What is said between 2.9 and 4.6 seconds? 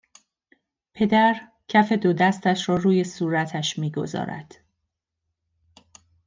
صورتش میگذارد